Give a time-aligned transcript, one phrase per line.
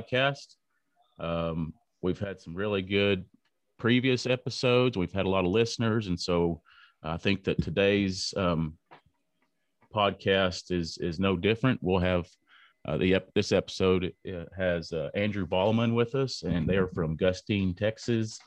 [0.00, 0.56] Podcast.
[1.18, 3.24] Um, we've had some really good
[3.78, 4.96] previous episodes.
[4.96, 6.62] We've had a lot of listeners, and so
[7.02, 8.78] I think that today's um,
[9.94, 11.80] podcast is is no different.
[11.82, 12.26] We'll have
[12.86, 16.88] uh, the ep- this episode uh, has uh, Andrew Volleman with us, and they are
[16.88, 18.38] from Gustine, Texas,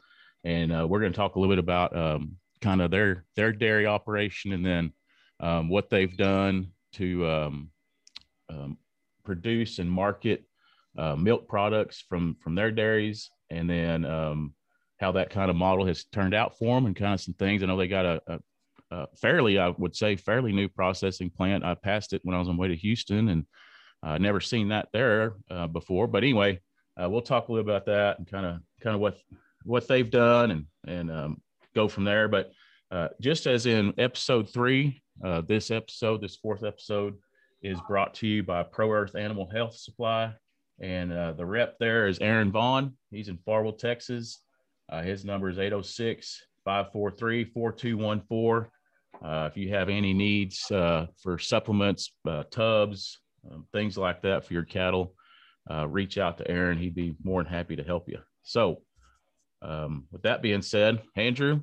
[0.43, 3.51] and uh, we're going to talk a little bit about um, kind of their their
[3.51, 4.93] dairy operation, and then
[5.39, 7.69] um, what they've done to um,
[8.49, 8.77] um,
[9.23, 10.45] produce and market
[10.97, 14.53] uh, milk products from from their dairies, and then um,
[14.99, 17.63] how that kind of model has turned out for them, and kind of some things.
[17.63, 18.39] I know they got a, a
[18.93, 21.63] uh, fairly, I would say, fairly new processing plant.
[21.63, 23.45] I passed it when I was on my way to Houston, and
[24.03, 26.07] uh, never seen that there uh, before.
[26.07, 26.59] But anyway,
[27.01, 29.17] uh, we'll talk a little about that and kind of kind of what
[29.63, 31.41] what they've done and and um,
[31.73, 32.27] go from there.
[32.27, 32.51] But
[32.91, 37.15] uh, just as in episode three, uh, this episode, this fourth episode,
[37.61, 40.33] is brought to you by Pro Earth Animal Health Supply,
[40.79, 42.93] and the rep there is Aaron Vaughn.
[43.11, 44.39] He's in Farwell, Texas.
[45.03, 48.69] his number is 806 543 4214.
[49.23, 54.45] Uh, if you have any needs uh, for supplements, uh, tubs, um, things like that
[54.45, 55.15] for your cattle,
[55.71, 56.77] uh, reach out to Aaron.
[56.77, 58.19] He'd be more than happy to help you.
[58.43, 58.81] So,
[59.61, 61.61] um, with that being said, Andrew,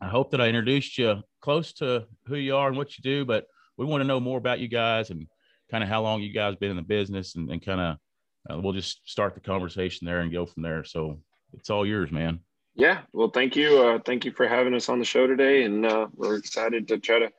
[0.00, 3.24] I hope that I introduced you close to who you are and what you do,
[3.26, 5.26] but we want to know more about you guys and
[5.70, 7.96] kind of how long you guys been in the business and, and kind of
[8.50, 10.84] uh, we'll just start the conversation there and go from there.
[10.84, 11.18] So
[11.52, 12.40] it's all yours, man.
[12.74, 13.82] Yeah, well, thank you.
[13.82, 16.98] Uh, thank you for having us on the show today, and uh, we're excited to
[16.98, 17.30] try to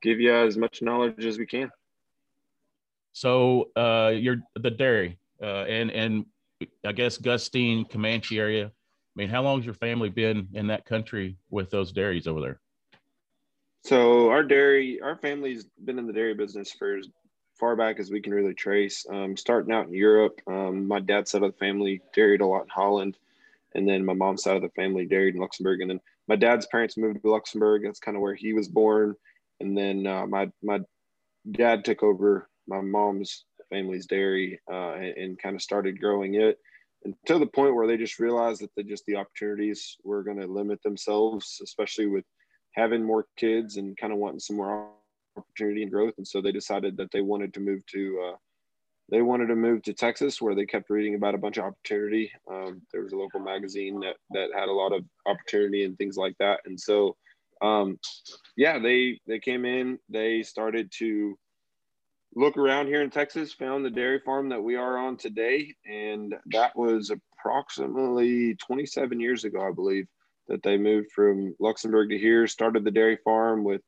[0.00, 1.70] give you as much knowledge as we can.
[3.12, 6.24] So, uh, you're the dairy, uh, and and
[6.84, 8.66] I guess Gustine, Comanche area.
[8.66, 8.70] I
[9.16, 12.60] mean, how long has your family been in that country with those dairies over there?
[13.84, 17.00] So, our dairy, our family's been in the dairy business for
[17.58, 19.06] far back as we can really trace.
[19.10, 22.62] Um, starting out in Europe, um, my dad's side of the family dairied a lot
[22.62, 23.16] in Holland
[23.74, 26.66] and then my mom's side of the family dairied in Luxembourg, and then my dad's
[26.66, 27.82] parents moved to Luxembourg.
[27.84, 29.14] That's kind of where he was born,
[29.60, 30.80] and then uh, my my
[31.50, 36.58] dad took over my mom's family's dairy uh, and, and kind of started growing it
[37.04, 40.82] until the point where they just realized that just the opportunities were going to limit
[40.82, 42.24] themselves, especially with
[42.72, 44.88] having more kids and kind of wanting some more
[45.38, 46.14] opportunity and growth.
[46.18, 48.36] And so they decided that they wanted to move to uh,
[49.10, 52.30] they wanted to move to Texas, where they kept reading about a bunch of opportunity.
[52.50, 56.16] Um, there was a local magazine that that had a lot of opportunity and things
[56.16, 57.16] like that, and so
[57.62, 57.98] um,
[58.56, 59.98] yeah, they they came in.
[60.08, 61.38] They started to
[62.34, 66.34] look around here in Texas, found the dairy farm that we are on today, and
[66.46, 70.06] that was approximately 27 years ago, I believe,
[70.48, 72.46] that they moved from Luxembourg to here.
[72.46, 73.80] Started the dairy farm with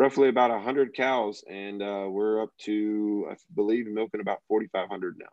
[0.00, 5.26] roughly about 100 cows and uh, we're up to i believe milking about 4500 now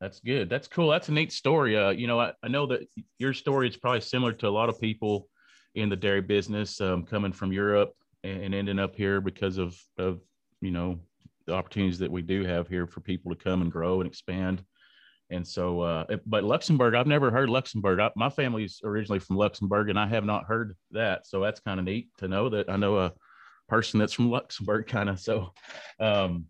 [0.00, 0.48] that's good.
[0.48, 0.90] That's cool.
[0.90, 1.76] That's a neat story.
[1.76, 2.86] Uh, you know I, I, know that
[3.18, 5.28] your story is probably similar to a lot of people
[5.74, 7.92] in the dairy business um, coming from europe
[8.22, 10.20] and, ending up here because of of
[10.60, 11.00] you know
[11.46, 14.62] the opportunities that we do have here for people to come and grow and expand.
[15.30, 17.98] And so uh, but luxembourg i've never heard luxembourg.
[17.98, 21.26] I, my family's originally from luxembourg and i have not heard that.
[21.26, 22.70] So that's kind of neat to know that.
[22.70, 23.12] I know a
[23.68, 25.20] person that's from Luxembourg, kind of.
[25.20, 25.52] So,
[26.00, 26.46] um,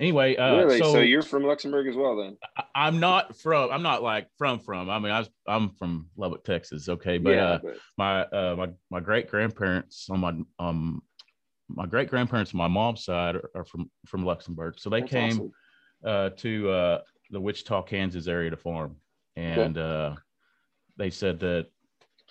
[0.00, 2.36] anyway, uh, really, so, so, you're from Luxembourg as well, then?
[2.74, 3.70] I, am not from.
[3.70, 4.90] I'm not like from from.
[4.90, 6.88] I mean, I was, I'm from Lubbock, Texas.
[6.88, 7.76] Okay, but, yeah, uh, but...
[7.96, 11.02] my uh, my my great grandparents on my um
[11.68, 15.12] my great grandparents on my mom's side are, are, from from Luxembourg, so they that's
[15.12, 15.52] came awesome.
[16.04, 17.00] uh, to uh,
[17.30, 18.96] the Wichita, Kansas area to farm,
[19.36, 20.14] and okay.
[20.14, 20.16] uh,
[20.96, 21.66] they said that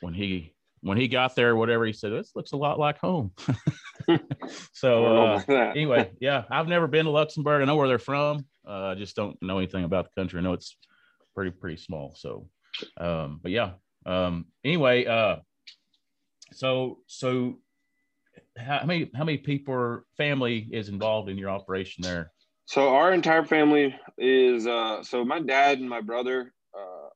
[0.02, 0.55] when he
[0.86, 3.32] when he got there, whatever he said, this looks a lot like home.
[4.72, 7.64] so uh, anyway, yeah, I've never been to Luxembourg.
[7.64, 8.46] I know where they're from.
[8.68, 10.38] Uh, I just don't know anything about the country.
[10.38, 10.78] I know it's
[11.34, 12.14] pretty pretty small.
[12.16, 12.50] So,
[12.98, 13.72] um, but yeah.
[14.06, 15.38] Um, anyway, uh,
[16.54, 17.58] so so
[18.56, 22.32] how many how many people or family is involved in your operation there?
[22.66, 26.54] So our entire family is uh, so my dad and my brother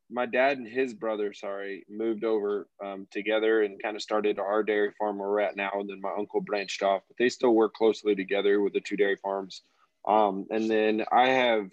[0.10, 4.64] my dad and his brother, sorry, moved over um, together and kind of started our
[4.64, 5.70] dairy farm where we're at now.
[5.74, 8.98] And then my uncle branched off, but they still work closely together with the two
[8.98, 9.62] dairy farms.
[10.08, 11.70] Um, and then I have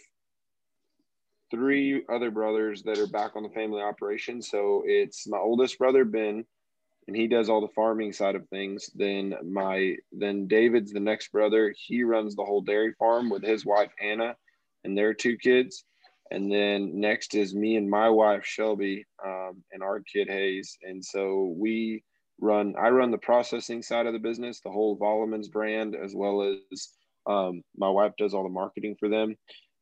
[1.50, 4.43] three other brothers that are back on the family operation.
[4.43, 6.44] So it's my oldest brother, Ben,
[7.06, 8.91] and he does all the farming side of things.
[8.94, 11.75] Then my, then David's the next brother.
[11.77, 14.37] He runs the whole dairy farm with his wife, Anna,
[14.85, 15.85] and their two kids
[16.31, 20.78] and then next is me and my wife Shelby um, and our kid Hayes.
[20.82, 22.02] And so we
[22.40, 22.75] run.
[22.78, 26.93] I run the processing side of the business, the whole Vollemans brand, as well as
[27.26, 29.37] Um, my wife does all the marketing for them.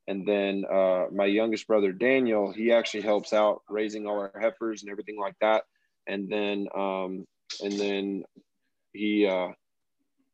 [0.06, 4.82] And then uh, my youngest brother, Daniel, he actually helps out raising all our heifers
[4.82, 5.64] and everything like that.
[6.06, 7.26] And then, um,
[7.60, 8.24] and then
[8.94, 9.52] he, uh,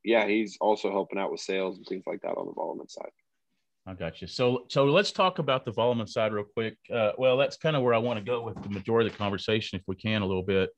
[0.04, 3.14] yeah, he's also helping out with sales and things like that on the Volleman side.
[3.86, 4.28] I got you.
[4.28, 6.76] So, so let's talk about the Volleman side real quick.
[6.92, 9.18] Uh, well, that's kind of where I want to go with the majority of the
[9.18, 10.70] conversation, if we can, a little bit.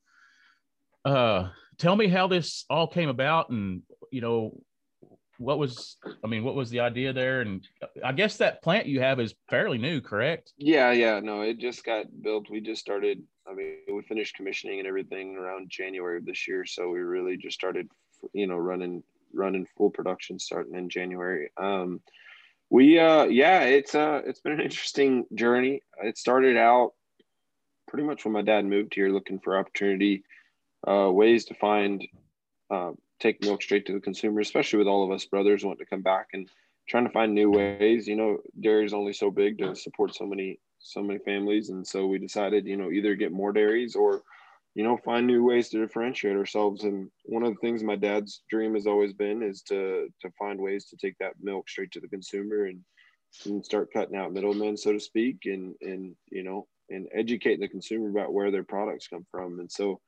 [1.04, 4.62] Uh, tell me how this all came about, and you know,
[5.42, 7.66] what was i mean what was the idea there and
[8.04, 11.84] i guess that plant you have is fairly new correct yeah yeah no it just
[11.84, 16.24] got built we just started i mean we finished commissioning and everything around january of
[16.24, 17.88] this year so we really just started
[18.32, 19.02] you know running
[19.32, 22.00] running full production starting in january um
[22.72, 26.92] we uh yeah it's uh it's been an interesting journey it started out
[27.86, 30.24] pretty much when my dad moved here looking for opportunity
[30.88, 32.02] uh ways to find
[32.72, 35.90] uh, take milk straight to the consumer, especially with all of us brothers wanting to
[35.90, 36.48] come back and
[36.88, 38.08] trying to find new ways.
[38.08, 41.86] You know, dairy is only so big to support so many so many families, and
[41.86, 44.22] so we decided, you know, either get more dairies or,
[44.74, 46.84] you know, find new ways to differentiate ourselves.
[46.84, 50.60] And one of the things my dad's dream has always been is to to find
[50.60, 52.80] ways to take that milk straight to the consumer and
[53.46, 57.68] and start cutting out middlemen, so to speak, and and you know, and educating the
[57.68, 59.60] consumer about where their products come from.
[59.60, 60.00] And so,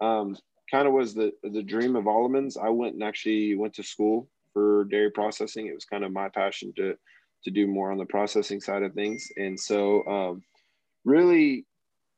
[0.00, 0.36] um,
[0.70, 2.56] kind of was the the dream of Vollemans.
[2.56, 5.66] I went and actually went to school for dairy processing.
[5.66, 6.96] It was kind of my passion to
[7.44, 10.42] to do more on the processing side of things, and so um,
[11.04, 11.66] really,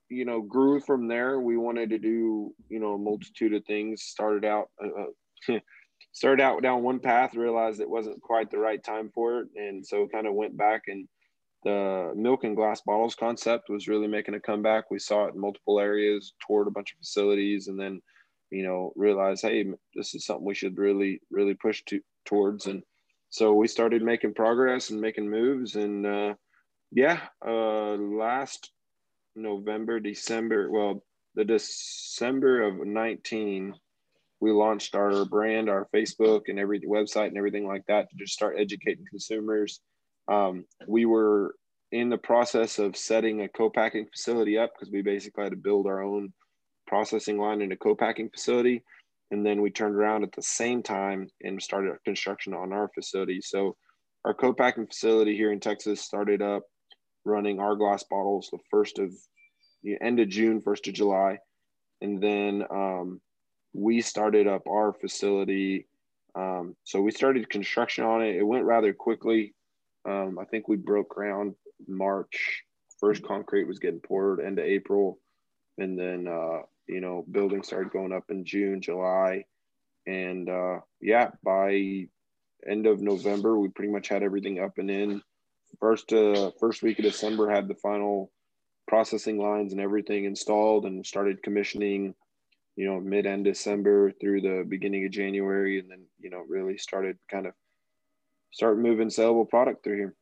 [0.08, 1.40] you know, grew from there.
[1.40, 4.02] We wanted to do you know a multitude of things.
[4.02, 4.70] Started out.
[4.82, 5.58] Uh, uh
[6.12, 9.84] started out down one path realized it wasn't quite the right time for it and
[9.84, 11.08] so kind of went back and
[11.64, 15.40] the milk and glass bottles concept was really making a comeback we saw it in
[15.40, 18.00] multiple areas toured a bunch of facilities and then
[18.54, 19.64] you know, realize, hey,
[19.94, 22.66] this is something we should really, really push to, towards.
[22.66, 22.82] And
[23.30, 25.74] so we started making progress and making moves.
[25.74, 26.34] And uh,
[26.92, 28.70] yeah, uh, last
[29.36, 31.02] November, December, well,
[31.34, 33.74] the December of 19,
[34.40, 38.32] we launched our brand, our Facebook and every website and everything like that to just
[38.32, 39.80] start educating consumers.
[40.28, 41.54] Um, we were
[41.92, 45.86] in the process of setting a co-packing facility up because we basically had to build
[45.86, 46.32] our own
[46.86, 48.82] processing line and a co-packing facility.
[49.30, 53.40] And then we turned around at the same time and started construction on our facility.
[53.40, 53.76] So
[54.24, 56.62] our co-packing facility here in Texas started up
[57.24, 59.12] running our glass bottles the first of
[59.82, 61.38] the end of June, first of July.
[62.00, 63.20] And then um,
[63.72, 65.86] we started up our facility.
[66.34, 68.36] Um, so we started construction on it.
[68.36, 69.54] It went rather quickly.
[70.08, 71.54] Um, I think we broke ground
[71.86, 72.62] March.
[73.00, 75.18] First concrete was getting poured into April.
[75.78, 79.44] And then uh, you know, building started going up in June, July.
[80.06, 82.06] And uh, yeah, by
[82.68, 85.22] end of November, we pretty much had everything up and in.
[85.80, 88.30] First, uh, first week of December had the final
[88.86, 92.14] processing lines and everything installed and started commissioning,
[92.76, 95.78] you know, mid end December through the beginning of January.
[95.78, 97.52] And then, you know, really started kind of
[98.50, 100.14] start moving sellable product through here.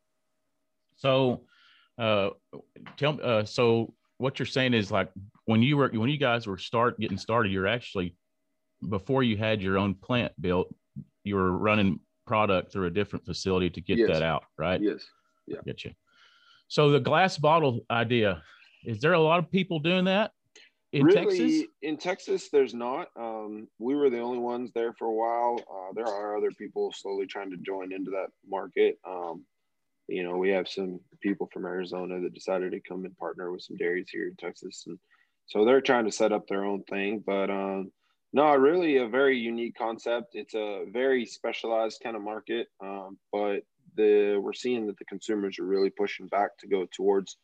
[0.96, 1.42] So,
[1.98, 2.30] uh,
[2.96, 5.10] tell me, uh, so what you're saying is like
[5.46, 8.14] when you were when you guys were start getting started, you're actually
[8.88, 10.72] before you had your own plant built,
[11.24, 14.08] you were running product through a different facility to get yes.
[14.08, 14.80] that out, right?
[14.80, 15.04] Yes.
[15.46, 15.58] Yeah.
[15.64, 15.92] Get you.
[16.68, 18.42] So the glass bottle idea,
[18.84, 20.32] is there a lot of people doing that
[20.92, 21.68] in really, Texas?
[21.82, 23.08] In Texas, there's not.
[23.16, 25.60] Um, we were the only ones there for a while.
[25.70, 28.98] Uh, there are other people slowly trying to join into that market.
[29.06, 29.44] Um,
[30.08, 33.62] you know, we have some people from Arizona that decided to come and partner with
[33.62, 34.98] some dairies here in Texas, and
[35.46, 37.22] so they're trying to set up their own thing.
[37.24, 37.92] But um,
[38.32, 40.34] no, really a very unique concept.
[40.34, 43.60] It's a very specialized kind of market, um, but
[43.96, 47.36] the we're seeing that the consumers are really pushing back to go towards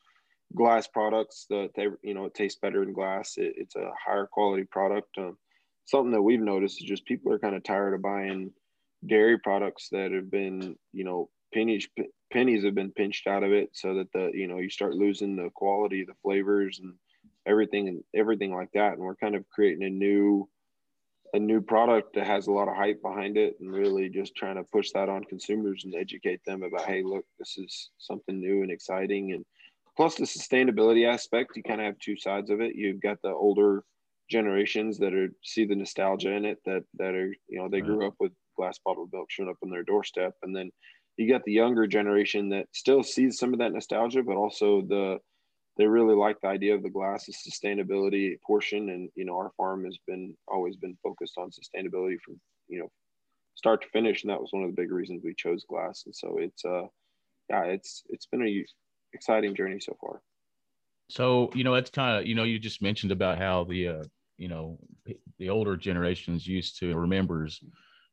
[0.54, 3.34] glass products that they you know it tastes better in glass.
[3.36, 5.08] It, it's a higher quality product.
[5.18, 5.36] Um,
[5.84, 8.52] something that we've noticed is just people are kind of tired of buying
[9.06, 11.88] dairy products that have been you know pennies
[12.32, 15.36] pennies have been pinched out of it so that the you know you start losing
[15.36, 16.94] the quality the flavors and
[17.46, 20.48] everything and everything like that and we're kind of creating a new
[21.34, 24.56] a new product that has a lot of hype behind it and really just trying
[24.56, 28.62] to push that on consumers and educate them about hey look this is something new
[28.62, 29.32] and exciting.
[29.32, 29.44] And
[29.96, 32.74] plus the sustainability aspect you kind of have two sides of it.
[32.74, 33.84] You've got the older
[34.30, 37.94] generations that are see the nostalgia in it that that are you know they mm-hmm.
[37.94, 40.34] grew up with glass bottled milk showing up on their doorstep.
[40.42, 40.70] And then
[41.16, 45.18] you got the younger generation that still sees some of that nostalgia, but also the
[45.78, 48.90] they really like the idea of the glass the sustainability portion.
[48.90, 52.90] And you know, our farm has been always been focused on sustainability from you know
[53.54, 56.02] start to finish, and that was one of the big reasons we chose glass.
[56.04, 56.86] And so it's uh,
[57.48, 58.64] yeah, it's it's been a
[59.12, 60.20] exciting journey so far.
[61.08, 64.04] So you know, it's kind of you know, you just mentioned about how the uh,
[64.36, 64.78] you know
[65.38, 67.60] the older generations used to remembers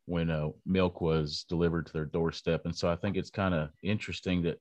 [0.05, 3.69] when uh, milk was delivered to their doorstep, and so I think it's kind of
[3.81, 4.60] interesting that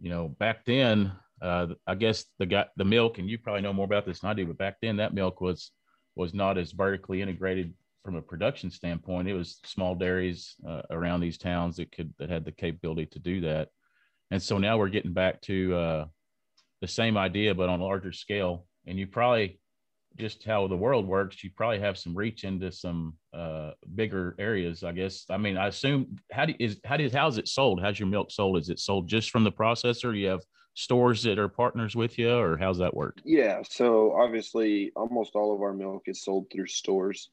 [0.00, 1.12] you know back then
[1.42, 4.30] uh, I guess the guy, the milk, and you probably know more about this than
[4.30, 5.72] I do, but back then that milk was
[6.14, 9.28] was not as vertically integrated from a production standpoint.
[9.28, 13.18] It was small dairies uh, around these towns that could that had the capability to
[13.18, 13.68] do that,
[14.30, 16.04] and so now we're getting back to uh,
[16.80, 18.66] the same idea but on a larger scale.
[18.86, 19.60] And you probably
[20.18, 24.84] just how the world works, you probably have some reach into some uh, bigger areas.
[24.84, 25.24] I guess.
[25.30, 27.80] I mean, I assume how do is how do how's it sold?
[27.80, 28.58] How's your milk sold?
[28.58, 30.16] Is it sold just from the processor?
[30.16, 30.42] You have
[30.74, 33.20] stores that are partners with you, or how's that work?
[33.24, 37.30] Yeah, so obviously, almost all of our milk is sold through stores.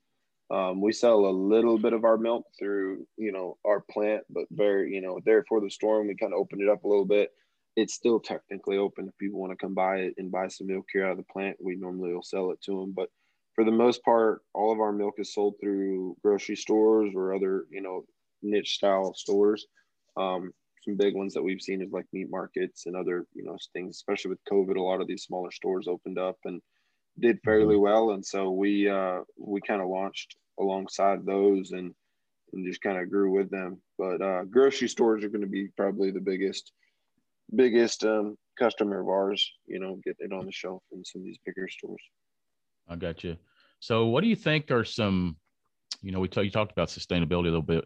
[0.51, 4.45] Um, we sell a little bit of our milk through, you know, our plant, but
[4.51, 7.05] very, you know, there for the storm, we kind of opened it up a little
[7.05, 7.31] bit.
[7.75, 10.87] It's still technically open if people want to come buy it and buy some milk
[10.91, 11.57] here out of the plant.
[11.61, 13.09] We normally will sell it to them, but
[13.53, 17.65] for the most part, all of our milk is sold through grocery stores or other,
[17.69, 18.05] you know,
[18.41, 19.67] niche style stores.
[20.17, 20.51] Um,
[20.83, 23.95] some big ones that we've seen is like meat markets and other you know things
[23.97, 26.61] especially with covid a lot of these smaller stores opened up and
[27.19, 27.83] did fairly mm-hmm.
[27.83, 28.11] well.
[28.11, 31.93] And so we uh we kind of launched alongside those and
[32.53, 33.81] and just kind of grew with them.
[33.97, 36.71] But uh grocery stores are going to be probably the biggest
[37.55, 41.25] biggest um customer of ours you know getting it on the shelf in some of
[41.25, 42.01] these bigger stores.
[42.87, 43.37] I got you
[43.79, 45.37] so what do you think are some
[46.01, 47.85] you know we t- you talked about sustainability a little bit.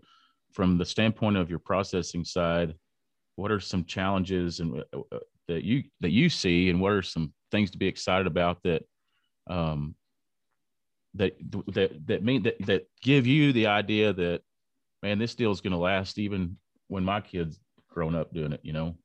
[0.52, 2.76] From the standpoint of your processing side
[3.36, 7.02] what are some challenges and uh, uh, that you that you see and what are
[7.02, 8.84] some things to be excited about that
[9.50, 9.96] um
[11.16, 11.36] that
[11.68, 14.42] that that mean that that give you the idea that
[15.02, 17.60] man this deal is going to last even when my kids
[17.90, 18.96] grown up doing it you know?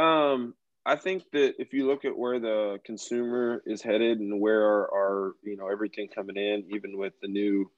[0.00, 0.54] Um
[0.84, 4.94] i think that if you look at where the consumer is headed and where our,
[4.94, 7.70] our you know everything coming in even with the new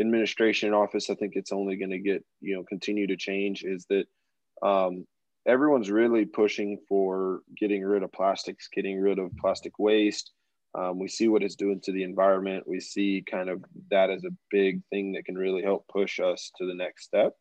[0.00, 3.86] administration office i think it's only going to get you know continue to change is
[3.88, 4.06] that
[4.62, 5.06] um,
[5.46, 10.32] everyone's really pushing for getting rid of plastics, getting rid of plastic waste.
[10.76, 12.64] Um, we see what it's doing to the environment.
[12.66, 16.50] We see kind of that as a big thing that can really help push us
[16.58, 17.32] to the next step.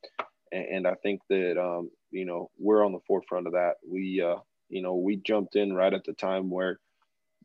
[0.52, 3.76] And, and I think that, um, you know, we're on the forefront of that.
[3.90, 4.40] We, uh,
[4.70, 6.80] you know, we jumped in right at the time where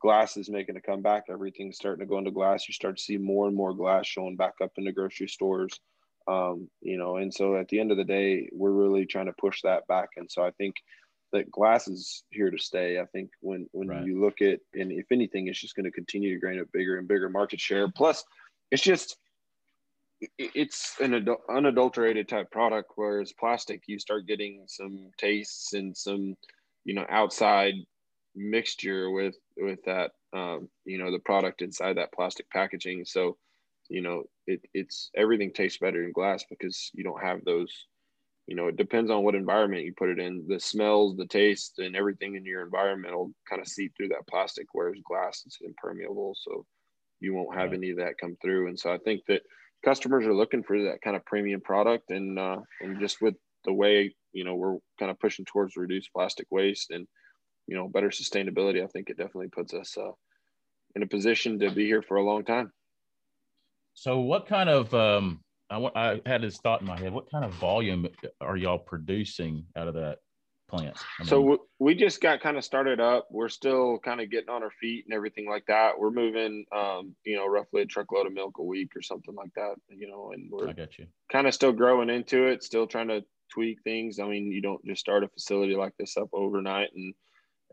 [0.01, 1.25] glass is making a comeback.
[1.31, 2.69] Everything's starting to go into glass.
[2.69, 5.81] You start to see more and more glass showing back up in the grocery stores.
[6.29, 9.33] Um, you know, and so at the end of the day, we're really trying to
[9.33, 10.11] push that back.
[10.17, 10.75] And so I think
[11.33, 12.99] that glass is here to stay.
[12.99, 14.05] I think when when right.
[14.05, 16.99] you look at and if anything, it's just going to continue to gain a bigger
[16.99, 17.89] and bigger market share.
[17.89, 18.25] Plus,
[18.71, 19.17] it's just
[20.39, 26.37] it's an adul- unadulterated type product, whereas plastic, you start getting some tastes and some
[26.85, 27.75] you know outside
[28.35, 33.05] mixture with with that um, you know the product inside that plastic packaging.
[33.05, 33.37] So
[33.89, 37.87] you know it, it's everything tastes better in glass because you don't have those
[38.47, 40.45] you know it depends on what environment you put it in.
[40.49, 44.27] The smells the taste and everything in your environment will kind of seep through that
[44.29, 46.65] plastic whereas glass is impermeable so
[47.21, 48.69] you won't have any of that come through.
[48.69, 49.43] And so i think that
[49.85, 53.73] customers are looking for that kind of premium product and uh, and just with the
[53.73, 57.07] way you know we're kind of pushing towards reduced plastic waste and
[57.67, 60.11] you know better sustainability i think it definitely puts us uh,
[60.97, 62.73] in a position to be here for a long time
[63.99, 65.41] so, what kind of um,
[65.71, 67.13] I, I had this thought in my head.
[67.13, 68.07] What kind of volume
[68.41, 70.19] are y'all producing out of that
[70.69, 70.97] plant?
[71.19, 73.27] I mean, so we just got kind of started up.
[73.31, 75.99] We're still kind of getting on our feet and everything like that.
[75.99, 79.53] We're moving, um, you know, roughly a truckload of milk a week or something like
[79.57, 79.75] that.
[79.89, 81.07] You know, and we're I got you.
[81.31, 82.63] kind of still growing into it.
[82.63, 84.21] Still trying to tweak things.
[84.21, 87.15] I mean, you don't just start a facility like this up overnight and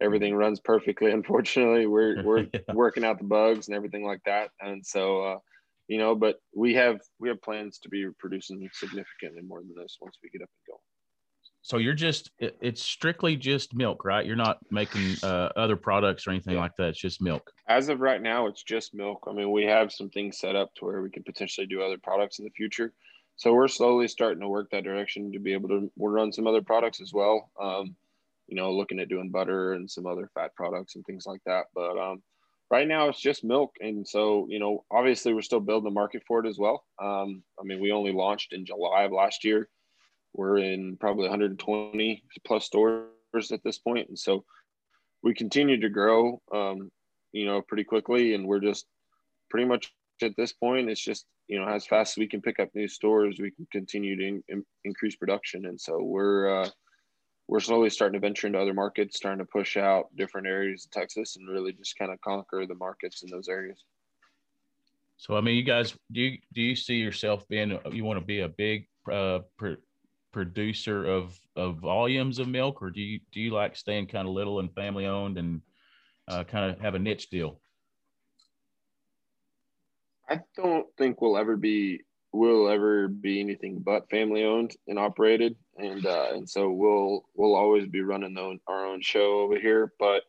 [0.02, 0.40] everything mm-hmm.
[0.40, 1.12] runs perfectly.
[1.14, 2.74] Unfortunately, we're we're yeah.
[2.74, 4.50] working out the bugs and everything like that.
[4.60, 5.22] And so.
[5.22, 5.38] Uh,
[5.88, 9.98] you know, but we have we have plans to be producing significantly more than this
[10.02, 10.80] once we get up and going.
[11.62, 14.24] So you're just it's strictly just milk, right?
[14.24, 16.60] You're not making uh, other products or anything yeah.
[16.60, 16.90] like that.
[16.90, 17.52] It's just milk.
[17.68, 19.24] As of right now, it's just milk.
[19.28, 21.98] I mean, we have some things set up to where we could potentially do other
[21.98, 22.94] products in the future.
[23.38, 26.46] So we're slowly starting to work that direction to be able to we run some
[26.46, 27.50] other products as well.
[27.60, 27.96] Um,
[28.48, 31.66] you know, looking at doing butter and some other fat products and things like that.
[31.74, 32.22] But um,
[32.76, 33.76] right now it's just milk.
[33.80, 36.84] And so you know obviously we're still building the market for it as well.
[37.02, 39.70] Um, i mean we only launched in july of last year.
[40.34, 44.10] We're in probably 120 plus stores at this point.
[44.10, 44.44] And so
[45.24, 46.92] we continue to grow um,
[47.32, 48.34] you know pretty quickly.
[48.34, 48.86] And we're just
[49.50, 50.90] pretty much at this point.
[50.90, 53.68] It's just you know as fast as we can pick up new stores, we can
[53.72, 56.70] continue to in, increase production, and so we're uh,
[57.48, 60.92] we're slowly starting to venture into other markets, starting to push out different areas of
[60.92, 63.84] Texas, and really just kind of conquer the markets in those areas.
[65.18, 68.26] So I mean, you guys, do you do you see yourself being you want to
[68.26, 69.82] be a big uh, pr-
[70.32, 74.34] producer of of volumes of milk, or do you do you like staying kind of
[74.34, 75.62] little and family owned and
[76.28, 77.62] uh, kind of have a niche deal?
[80.28, 82.02] I don't think we'll ever be
[82.36, 87.56] will ever be anything but family owned and operated, and uh, and so we'll we'll
[87.56, 88.38] always be running
[88.68, 89.94] our own show over here.
[90.00, 90.24] But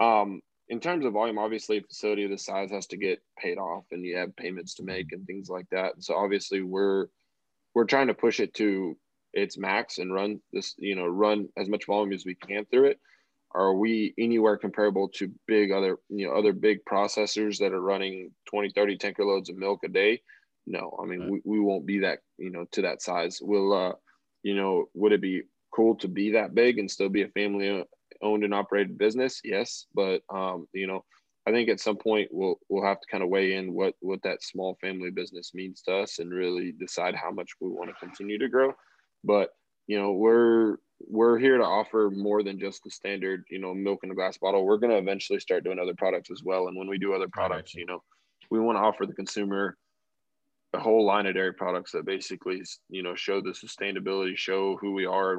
[0.00, 3.58] um, in terms of volume, obviously, a facility of this size has to get paid
[3.58, 6.02] off, and you have payments to make and things like that.
[6.02, 7.06] So obviously, we're
[7.74, 8.96] we're trying to push it to
[9.32, 12.86] its max and run this, you know, run as much volume as we can through
[12.86, 13.00] it.
[13.54, 18.30] Are we anywhere comparable to big other, you know, other big processors that are running
[18.48, 20.22] 20, 30 tanker loads of milk a day?
[20.66, 21.30] No, I mean, right.
[21.30, 23.40] we, we won't be that, you know, to that size.
[23.42, 23.92] Will, uh,
[24.42, 25.42] you know, would it be
[25.74, 27.84] cool to be that big and still be a family
[28.22, 29.40] owned and operated business?
[29.44, 29.86] Yes.
[29.94, 31.04] But, um, you know,
[31.46, 34.22] I think at some point we'll we'll have to kind of weigh in what what
[34.22, 38.06] that small family business means to us and really decide how much we want to
[38.06, 38.72] continue to grow.
[39.24, 39.50] But
[39.88, 44.00] you know, we're we're here to offer more than just the standard, you know, milk
[44.04, 44.64] in a glass bottle.
[44.64, 46.68] We're going to eventually start doing other products as well.
[46.68, 48.00] And when we do other products, you know,
[48.50, 49.76] we want to offer the consumer
[50.74, 54.92] a whole line of dairy products that basically, you know, show the sustainability, show who
[54.92, 55.38] we are.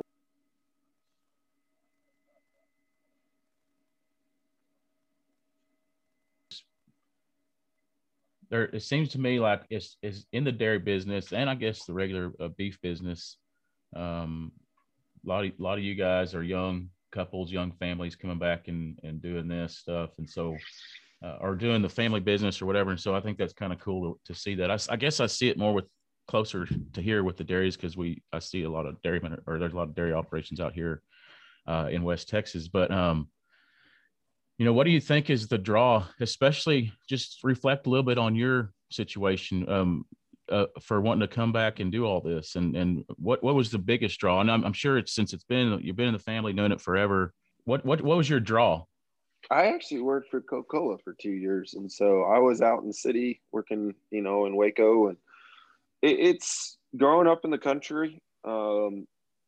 [8.49, 11.85] There, it seems to me like it's, it's in the dairy business and I guess
[11.85, 13.37] the regular uh, beef business
[13.96, 14.51] um,
[15.25, 18.67] a lot of a lot of you guys are young couples, young families coming back
[18.67, 20.57] and and doing this stuff, and so
[21.24, 22.92] uh, or doing the family business or whatever.
[22.92, 24.70] And so I think that's kind of cool to, to see that.
[24.70, 25.86] I, I, guess I see it more with
[26.27, 29.59] closer to here with the dairies because we I see a lot of dairy or
[29.59, 31.01] there's a lot of dairy operations out here
[31.68, 32.68] uh, in West Texas.
[32.68, 33.29] But um,
[34.57, 36.05] you know, what do you think is the draw?
[36.20, 39.70] Especially just reflect a little bit on your situation.
[39.70, 40.05] Um,
[40.51, 43.72] uh, for wanting to come back and do all this and and what what was
[43.72, 46.20] the biggest draw and I'm, I'm sure it's since it's been you've been in the
[46.20, 47.33] family doing it forever
[47.64, 48.83] what what what was your draw
[49.51, 52.94] I actually worked for Coca-Cola for two years and so I was out in the
[52.94, 55.18] city working you know in Waco and
[56.01, 59.08] it, it's growing up in the country um,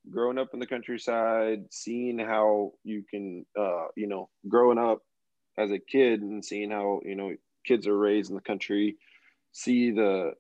[0.10, 5.00] growing up in the countryside seeing how you can uh, you know growing up
[5.58, 7.34] as a kid and seeing how you know
[7.66, 8.98] kids are raised in the country
[9.52, 10.34] see the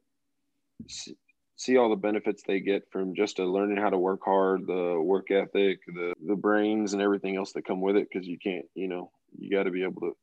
[1.57, 5.31] see all the benefits they get from just learning how to work hard, the work
[5.31, 8.07] ethic, the the brains, and everything else that come with it.
[8.11, 10.15] Because you can't, you know, you got to be able to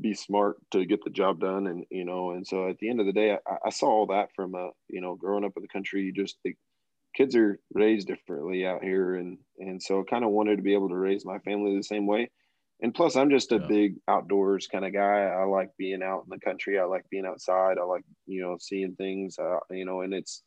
[0.00, 3.00] be smart to get the job done, and you know, and so at the end
[3.00, 5.62] of the day, I, I saw all that from uh, you know, growing up in
[5.62, 6.02] the country.
[6.02, 6.54] You just the
[7.14, 10.74] kids are raised differently out here, and and so i kind of wanted to be
[10.74, 12.30] able to raise my family the same way
[12.82, 13.66] and plus i'm just a yeah.
[13.66, 17.26] big outdoors kind of guy i like being out in the country i like being
[17.26, 20.42] outside i like you know seeing things uh, you know and it's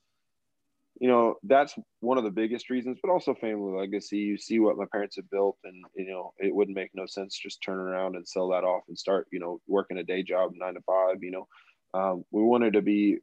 [0.99, 4.77] you know that's one of the biggest reasons but also family legacy you see what
[4.77, 8.15] my parents have built and you know it wouldn't make no sense just turn around
[8.15, 11.17] and sell that off and start you know working a day job nine to five
[11.21, 11.47] you know
[11.95, 13.17] um, we wanted to be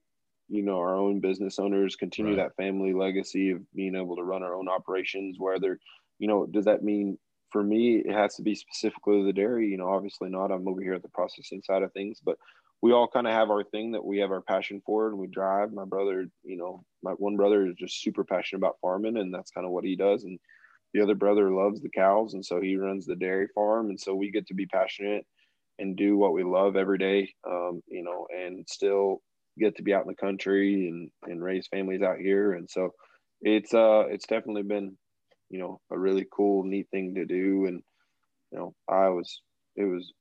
[0.48, 2.48] you know our own business owners continue right.
[2.48, 5.78] that family legacy of being able to run our own operations whether
[6.18, 7.18] you know does that mean
[7.50, 9.68] for me, it has to be specifically the dairy.
[9.68, 10.50] You know, obviously not.
[10.50, 12.38] I'm over here at the processing side of things, but
[12.82, 15.26] we all kind of have our thing that we have our passion for and we
[15.26, 15.72] drive.
[15.72, 19.50] My brother, you know, my one brother is just super passionate about farming and that's
[19.50, 20.24] kind of what he does.
[20.24, 20.38] And
[20.94, 22.34] the other brother loves the cows.
[22.34, 23.90] And so he runs the dairy farm.
[23.90, 25.26] And so we get to be passionate
[25.78, 29.20] and do what we love every day, um, you know, and still
[29.58, 32.54] get to be out in the country and, and raise families out here.
[32.54, 32.90] And so
[33.42, 34.96] it's, uh, it's definitely been
[35.50, 37.82] you know a really cool neat thing to do and
[38.50, 39.42] you know i was
[39.76, 40.12] it was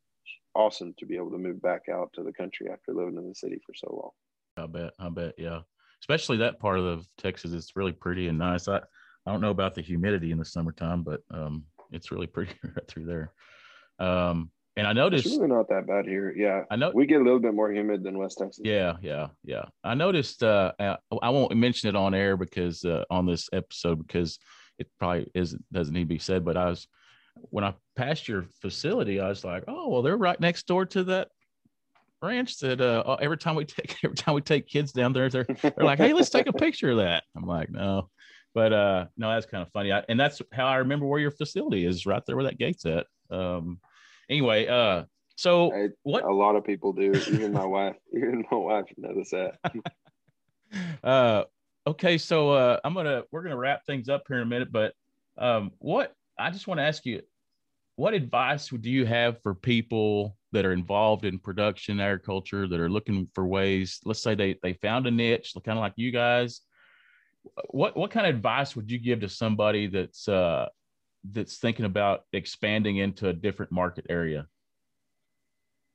[0.59, 3.35] awesome to be able to move back out to the country after living in the
[3.35, 3.87] city for so
[4.57, 5.59] long i bet i bet yeah
[6.01, 9.73] especially that part of texas it's really pretty and nice i i don't know about
[9.73, 13.31] the humidity in the summertime but um it's really pretty right through there
[13.99, 16.33] um and I noticed it's really not that bad here.
[16.33, 18.61] Yeah, I know we get a little bit more humid than West Texas.
[18.63, 19.65] Yeah, yeah, yeah.
[19.83, 20.41] I noticed.
[20.41, 24.39] Uh, I won't mention it on air because uh, on this episode because
[24.77, 26.87] it probably isn't doesn't need to be said, but I was
[27.49, 31.03] when I passed your facility, I was like, oh well, they're right next door to
[31.05, 31.29] that
[32.21, 35.47] ranch that uh, every time we take every time we take kids down there, they're
[35.61, 37.23] they're like, hey, let's take a picture of that.
[37.35, 38.09] I'm like, no,
[38.53, 41.31] but uh, no, that's kind of funny, I, and that's how I remember where your
[41.31, 43.05] facility is, right there where that gate's at.
[43.29, 43.79] Um,
[44.29, 45.03] anyway, uh,
[45.35, 46.23] So I, what?
[46.23, 47.13] A lot of people do.
[47.13, 47.95] Even my wife.
[48.13, 49.57] Even my wife knows that.
[51.03, 51.43] uh,
[51.87, 54.93] okay, so uh, I'm gonna we're gonna wrap things up here in a minute, but
[55.37, 57.21] um, what I just want to ask you,
[57.95, 62.89] what advice do you have for people that are involved in production agriculture that are
[62.89, 63.99] looking for ways?
[64.05, 66.61] Let's say they they found a niche, kind of like you guys.
[67.69, 70.67] What what kind of advice would you give to somebody that's uh,
[71.29, 74.47] that's thinking about expanding into a different market area?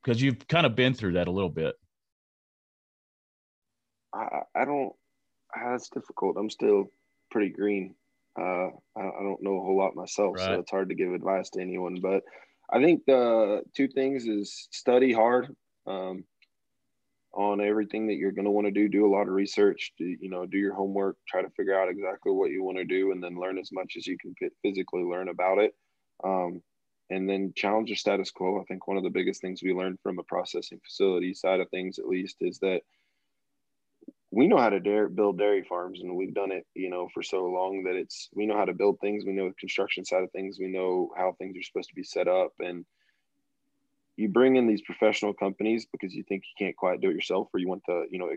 [0.02, 1.74] Because you've kind of been through that a little bit.
[4.12, 4.92] I, I don't.
[5.56, 6.36] That's difficult.
[6.36, 6.90] I'm still
[7.30, 7.94] pretty green.
[8.38, 10.44] Uh, I, I, don't know a whole lot myself, right.
[10.44, 11.98] so it's hard to give advice to anyone.
[12.02, 12.24] But
[12.72, 15.54] I think the two things is study hard
[15.86, 16.24] um,
[17.32, 18.88] on everything that you're going to want to do.
[18.88, 19.92] Do a lot of research.
[19.98, 21.16] Do, you know, do your homework.
[21.28, 23.94] Try to figure out exactly what you want to do, and then learn as much
[23.96, 25.74] as you can physically learn about it.
[26.24, 26.60] Um,
[27.10, 28.60] and then challenge the status quo.
[28.60, 31.68] I think one of the biggest things we learned from a processing facility side of
[31.70, 32.80] things, at least, is that
[34.34, 37.22] we know how to dare, build dairy farms and we've done it you know for
[37.22, 39.24] so long that it's we know how to build things.
[39.24, 40.58] We know the construction side of things.
[40.58, 42.52] We know how things are supposed to be set up.
[42.58, 42.84] And
[44.16, 47.48] you bring in these professional companies because you think you can't quite do it yourself
[47.54, 48.30] or you want the you know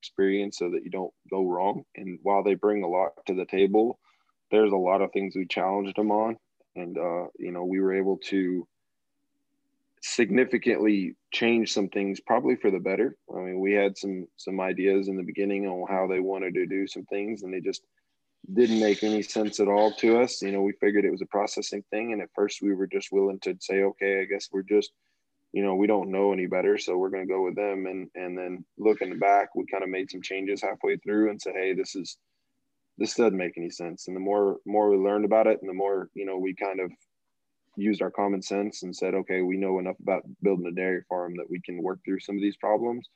[0.00, 1.84] experience so that you don't go wrong.
[1.96, 3.98] And while they bring a lot to the table
[4.50, 6.36] there's a lot of things we challenged them on.
[6.76, 8.66] And uh, you know we were able to
[10.02, 13.16] significantly change some things probably for the better.
[13.34, 16.66] I mean we had some some ideas in the beginning on how they wanted to
[16.66, 17.82] do some things and they just
[18.54, 20.40] didn't make any sense at all to us.
[20.40, 23.12] You know we figured it was a processing thing and at first we were just
[23.12, 24.92] willing to say okay i guess we're just
[25.52, 27.86] you know we don't know any better so we're going to go with them.
[27.86, 31.54] And and then looking back we kind of made some changes halfway through and said
[31.56, 32.16] hey this is
[33.00, 34.08] this doesn't make any sense.
[34.08, 36.80] And the more more we learned about it and the more you know we kind
[36.80, 36.90] of
[37.76, 41.34] used our common sense and said, okay, we know enough about building a dairy farm
[41.36, 43.08] that we can work through some of these problems.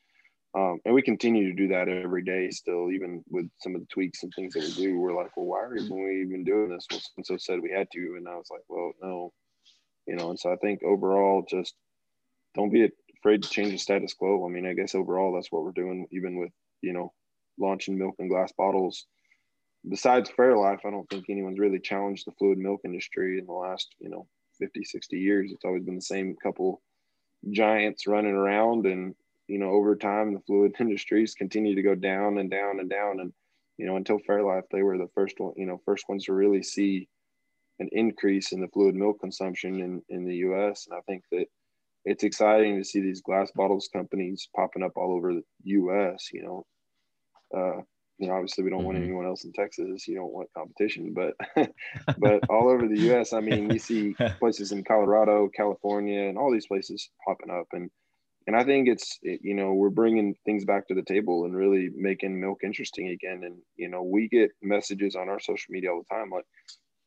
[0.57, 3.89] Um, and we continue to do that every day still, even with some of the
[3.89, 4.99] tweaks and things that we do.
[4.99, 6.87] We're like, well, why are we even doing this?
[6.91, 8.15] Well, so said we had to.
[8.17, 9.33] And I was like, well, no,
[10.07, 11.75] you know, and so I think overall, just
[12.55, 12.89] don't be
[13.19, 14.47] afraid to change the status quo.
[14.47, 17.13] I mean, I guess overall, that's what we're doing, even with, you know,
[17.59, 19.07] launching milk in glass bottles.
[19.89, 23.95] Besides Fairlife, I don't think anyone's really challenged the fluid milk industry in the last,
[23.99, 25.53] you know, 50, 60 years.
[25.53, 26.83] It's always been the same couple
[27.51, 28.87] giants running around.
[28.87, 29.15] And,
[29.49, 33.21] you know, over time, the fluid industries continue to go down and down and down.
[33.21, 33.33] And,
[33.77, 36.63] you know, until Fairlife, they were the first one, you know, first ones to really
[36.63, 37.09] see
[37.81, 40.87] an increase in the fluid milk consumption in, in the US.
[40.87, 41.47] And I think that
[42.05, 46.43] it's exciting to see these glass bottles companies popping up all over the US, you
[46.43, 46.67] know.
[47.57, 47.83] Uh,
[48.19, 48.87] you know, obviously we don't mm-hmm.
[48.87, 50.07] want anyone else in Texas.
[50.07, 51.35] You don't want competition, but
[52.19, 53.33] but all over the U.S.
[53.33, 57.91] I mean, you see places in Colorado, California, and all these places popping up, and
[58.47, 61.57] and I think it's it, you know we're bringing things back to the table and
[61.57, 63.43] really making milk interesting again.
[63.45, 66.47] And you know, we get messages on our social media all the time like.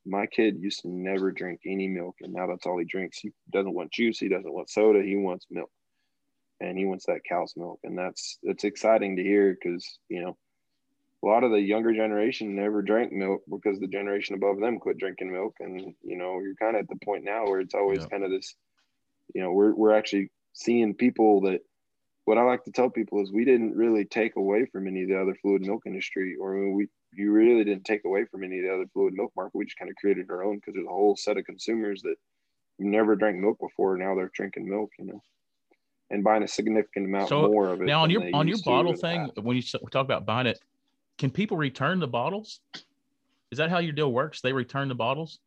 [0.09, 3.19] My kid used to never drink any milk, and now that's all he drinks.
[3.19, 4.17] He doesn't want juice.
[4.17, 5.03] He doesn't want soda.
[5.03, 5.69] He wants milk,
[6.61, 7.81] and he wants that cow's milk.
[7.83, 10.37] And that's it's exciting to hear because you know
[11.23, 14.97] a lot of the younger generation never drank milk because the generation above them quit
[14.97, 15.55] drinking milk.
[15.59, 18.07] And you know you're kind of at the point now where it's always yeah.
[18.07, 18.55] kind of this
[19.33, 21.61] you know we're, we're actually seeing people that
[22.25, 25.09] what i like to tell people is we didn't really take away from any of
[25.09, 28.65] the other fluid milk industry or we you really didn't take away from any of
[28.65, 29.55] the other fluid milk market.
[29.55, 32.15] We just kind of created our own because there's a whole set of consumers that
[32.79, 33.97] never drank milk before.
[33.97, 35.21] Now they're drinking milk you know
[36.09, 38.95] and buying a significant amount so more of it now on your on your bottle
[38.95, 40.59] thing when you talk about buying it
[41.17, 42.59] can people return the bottles?
[43.51, 44.41] Is that how your deal works?
[44.41, 45.39] They return the bottles,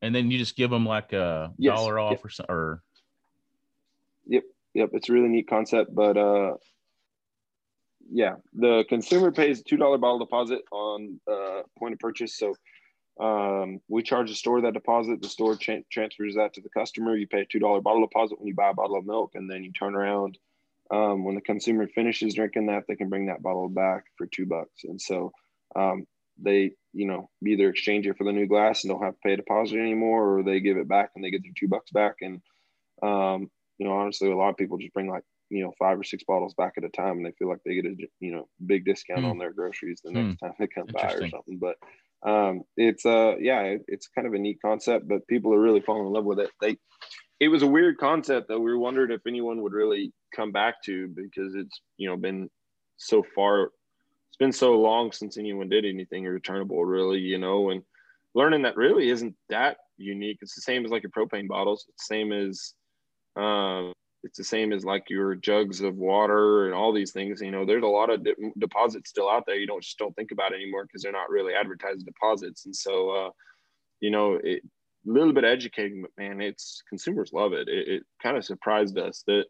[0.00, 1.76] and then you just give them like a yes.
[1.76, 2.24] dollar off yep.
[2.24, 2.54] or something.
[2.54, 2.82] Or
[4.26, 4.90] yep, yep.
[4.92, 6.54] It's a really neat concept, but uh,
[8.12, 12.38] yeah, the consumer pays two dollar bottle deposit on uh, point of purchase.
[12.38, 12.54] So
[13.20, 15.20] um, we charge the store that deposit.
[15.20, 17.16] The store transfers that to the customer.
[17.16, 19.50] You pay a two dollar bottle deposit when you buy a bottle of milk, and
[19.50, 20.38] then you turn around
[20.90, 24.46] um, when the consumer finishes drinking that, they can bring that bottle back for two
[24.46, 24.84] bucks.
[24.84, 25.32] And so
[25.76, 26.04] um,
[26.42, 29.34] they, you know, either exchange it for the new glass and don't have to pay
[29.34, 32.16] a deposit anymore, or they give it back and they get their two bucks back.
[32.20, 32.40] And,
[33.02, 36.04] um, you know, honestly, a lot of people just bring like, you know, five or
[36.04, 38.48] six bottles back at a time and they feel like they get a, you know,
[38.66, 39.30] big discount mm.
[39.30, 40.40] on their groceries the next mm.
[40.40, 41.58] time they come by or something.
[41.58, 41.76] But
[42.28, 45.80] um, it's, uh, yeah, it, it's kind of a neat concept, but people are really
[45.80, 46.50] falling in love with it.
[46.60, 46.76] They,
[47.40, 51.08] it was a weird concept that we wondered if anyone would really come back to
[51.08, 52.48] because it's you know been
[52.96, 57.82] so far it's been so long since anyone did anything returnable really you know and
[58.34, 62.08] learning that really isn't that unique it's the same as like your propane bottles it's
[62.08, 62.74] the same as
[63.36, 67.40] Um, it's the same as like your jugs of water and all these things.
[67.40, 69.56] You know, there's a lot of de- deposits still out there.
[69.56, 72.66] You don't just don't think about anymore because they're not really advertised deposits.
[72.66, 73.30] And so, uh,
[74.00, 74.62] you know, it,
[75.08, 77.68] a little bit educating, but man, it's consumers love it.
[77.68, 79.46] It, it kind of surprised us that,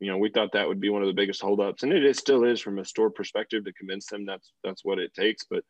[0.00, 2.18] you know, we thought that would be one of the biggest holdups, and it is,
[2.18, 5.44] still is from a store perspective to convince them that's that's what it takes.
[5.50, 5.64] But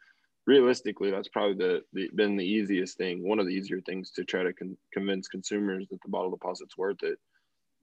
[0.47, 4.25] realistically, that's probably the, the been the easiest thing, one of the easier things to
[4.25, 7.19] try to con- convince consumers that the bottle deposit's worth it.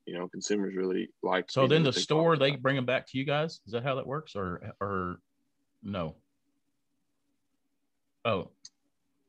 [0.05, 3.23] You know consumers really like so then the store they bring them back to you
[3.23, 3.59] guys?
[3.65, 5.19] Is that how that works or or
[5.81, 6.15] no?
[8.23, 8.51] Oh.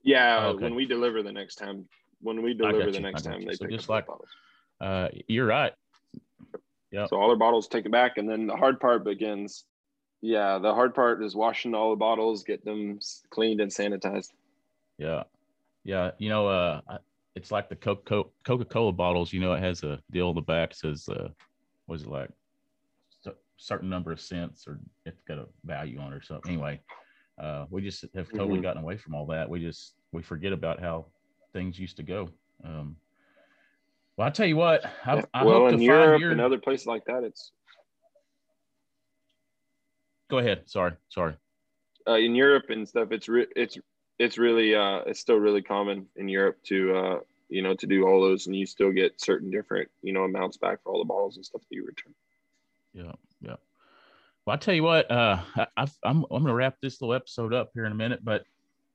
[0.03, 0.65] Yeah oh, okay.
[0.65, 1.87] when we deliver the next time
[2.21, 4.07] when we deliver the next time they so just like
[4.83, 5.73] uh you're right
[6.91, 9.65] yeah so all their bottles taken back and then the hard part begins
[10.23, 12.99] yeah the hard part is washing all the bottles get them
[13.31, 14.31] cleaned and sanitized
[14.99, 15.23] yeah
[15.85, 16.81] yeah you know uh
[17.37, 19.33] it's like the Coca Cola bottles.
[19.33, 21.29] You know, it has a deal on the back says, uh,
[21.87, 22.31] was it like
[23.27, 26.53] a certain number of cents or it's got a value on it or something.
[26.53, 26.81] Anyway,
[27.39, 28.63] uh, we just have totally mm-hmm.
[28.63, 29.49] gotten away from all that.
[29.49, 31.07] We just we forget about how
[31.53, 32.31] things used to go.
[32.65, 32.97] Um,
[34.17, 34.85] well, I'll tell you what.
[35.05, 36.31] I, I well, in to Europe find your...
[36.33, 37.53] and other places like that, it's.
[40.29, 40.63] Go ahead.
[40.67, 40.93] Sorry.
[41.09, 41.35] Sorry.
[42.09, 43.79] Uh, in Europe and stuff, it's re- it's
[44.19, 48.07] it's really uh, it's still really common in Europe to uh, you know to do
[48.07, 51.05] all those, and you still get certain different you know amounts back for all the
[51.05, 52.15] bottles and stuff that you return.
[52.93, 53.57] Yeah, yeah.
[54.47, 57.53] Well, I tell you what, uh, I, I'm I'm going to wrap this little episode
[57.53, 58.45] up here in a minute, but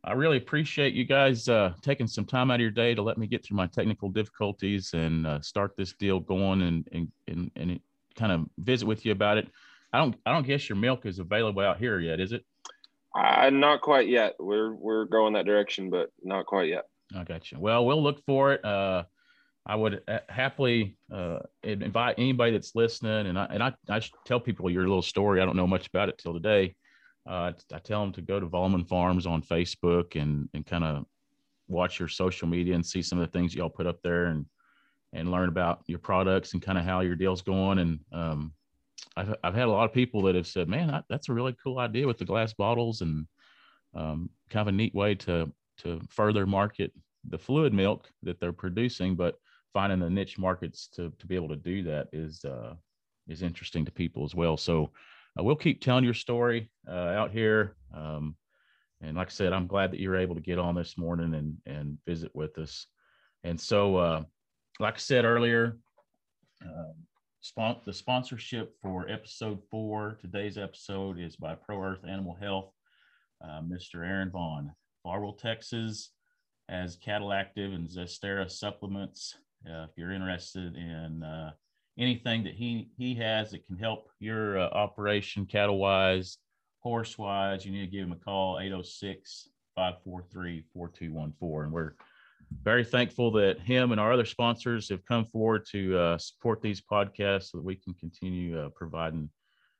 [0.03, 3.17] I really appreciate you guys uh, taking some time out of your day to let
[3.19, 7.51] me get through my technical difficulties and uh, start this deal going and and and,
[7.55, 7.79] and
[8.15, 9.47] kind of visit with you about it.
[9.93, 12.43] I don't I don't guess your milk is available out here yet, is it?
[13.15, 14.35] Uh, not quite yet.
[14.39, 16.85] We're we're going that direction, but not quite yet.
[17.15, 17.59] I got you.
[17.59, 18.65] Well, we'll look for it.
[18.65, 19.03] Uh,
[19.67, 24.39] I would uh, happily uh, invite anybody that's listening, and I and I, I tell
[24.39, 25.41] people your little story.
[25.41, 26.75] I don't know much about it till today.
[27.27, 31.05] Uh, I tell them to go to Volleman Farms on Facebook and and kind of
[31.67, 34.45] watch your social media and see some of the things y'all put up there and
[35.13, 37.79] and learn about your products and kind of how your deal's going.
[37.79, 38.53] And um,
[39.17, 41.55] I've, I've had a lot of people that have said, man, I, that's a really
[41.61, 43.27] cool idea with the glass bottles and
[43.93, 46.93] um, kind of a neat way to, to further market
[47.27, 49.35] the fluid milk that they're producing, but
[49.73, 52.73] finding the niche markets to, to be able to do that is, uh,
[53.27, 54.55] is interesting to people as well.
[54.55, 54.91] So
[55.39, 57.75] uh, we'll keep telling your story uh, out here.
[57.95, 58.35] Um,
[59.01, 61.57] and like I said, I'm glad that you're able to get on this morning and,
[61.65, 62.85] and visit with us.
[63.43, 64.23] And so, uh,
[64.79, 65.77] like I said earlier,
[66.63, 66.93] um,
[67.43, 72.71] Spon- the sponsorship for episode four, today's episode is by Pro Earth Animal Health,
[73.43, 74.05] uh, Mr.
[74.07, 74.71] Aaron Vaughn.
[75.01, 76.11] Farwell, Texas
[76.69, 79.35] has Cattle Active and Zesterra supplements.
[79.67, 81.51] Uh, if you're interested in uh,
[82.01, 86.39] anything that he, he has that can help your uh, operation cattle wise,
[86.79, 91.65] horse wise, you need to give him a call 806 543 4214.
[91.65, 91.93] And we're
[92.63, 96.81] very thankful that him and our other sponsors have come forward to uh, support these
[96.81, 99.29] podcasts so that we can continue uh, providing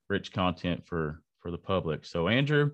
[0.09, 2.05] rich content for for the public.
[2.05, 2.71] So Andrew,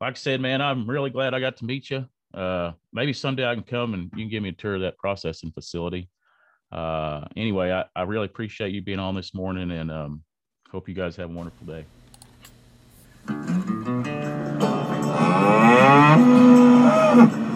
[0.00, 2.04] like I said, man, I'm really glad I got to meet you.
[2.34, 4.98] Uh, maybe someday I can come and you can give me a tour of that
[4.98, 6.10] processing facility.
[6.70, 10.22] Uh, anyway, I, I really appreciate you being on this morning and um,
[10.70, 11.84] hope you guys have a wonderful day.